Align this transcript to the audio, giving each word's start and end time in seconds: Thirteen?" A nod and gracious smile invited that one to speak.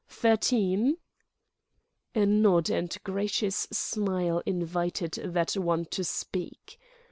Thirteen?" 0.09 0.97
A 2.15 2.25
nod 2.25 2.71
and 2.71 2.97
gracious 3.03 3.67
smile 3.71 4.41
invited 4.47 5.11
that 5.23 5.53
one 5.55 5.85
to 5.91 6.03
speak. 6.03 6.79